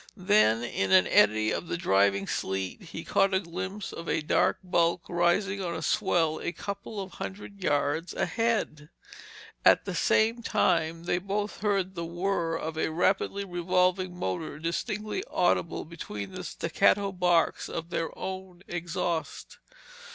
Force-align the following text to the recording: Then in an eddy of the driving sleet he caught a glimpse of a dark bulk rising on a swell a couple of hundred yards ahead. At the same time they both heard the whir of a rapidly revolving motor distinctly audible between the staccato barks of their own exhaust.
Then 0.17 0.63
in 0.63 0.91
an 0.91 1.05
eddy 1.05 1.51
of 1.51 1.67
the 1.67 1.77
driving 1.77 2.25
sleet 2.25 2.81
he 2.81 3.03
caught 3.03 3.35
a 3.35 3.39
glimpse 3.39 3.93
of 3.93 4.09
a 4.09 4.21
dark 4.21 4.57
bulk 4.63 5.03
rising 5.07 5.63
on 5.63 5.75
a 5.75 5.83
swell 5.83 6.39
a 6.39 6.51
couple 6.51 6.99
of 6.99 7.11
hundred 7.11 7.63
yards 7.63 8.11
ahead. 8.15 8.89
At 9.63 9.85
the 9.85 9.93
same 9.93 10.41
time 10.41 11.03
they 11.03 11.19
both 11.19 11.59
heard 11.61 11.93
the 11.93 12.03
whir 12.03 12.55
of 12.55 12.79
a 12.79 12.89
rapidly 12.89 13.45
revolving 13.45 14.17
motor 14.17 14.57
distinctly 14.57 15.23
audible 15.29 15.85
between 15.85 16.31
the 16.31 16.43
staccato 16.43 17.11
barks 17.11 17.69
of 17.69 17.91
their 17.91 18.09
own 18.17 18.63
exhaust. 18.67 19.59